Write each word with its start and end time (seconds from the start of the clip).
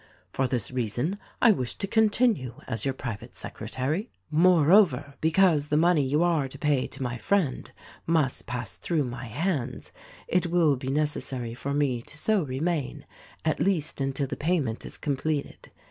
For 0.33 0.47
this 0.47 0.71
reason 0.71 1.19
I 1.43 1.51
wish 1.51 1.75
to 1.75 1.85
continue 1.85 2.55
as 2.67 2.85
your 2.85 2.93
private 2.95 3.35
secretary. 3.35 4.09
Moreover, 4.31 5.13
because 5.21 5.67
the 5.67 5.77
money 5.77 6.01
you 6.01 6.23
are 6.23 6.47
to 6.47 6.57
pay 6.57 6.87
to 6.87 7.03
my 7.03 7.19
friend 7.19 7.69
must 8.07 8.47
pass 8.47 8.77
through 8.77 9.03
my 9.03 9.25
hands, 9.27 9.91
it 10.27 10.47
will 10.47 10.75
be 10.75 10.87
necessary 10.89 11.53
for 11.53 11.71
me 11.75 12.01
to 12.01 12.17
so 12.17 12.41
remain, 12.41 13.05
at 13.45 13.59
least 13.59 14.01
until 14.01 14.25
the 14.25 14.35
payment 14.35 14.87
is 14.87 14.97
completed. 14.97 15.69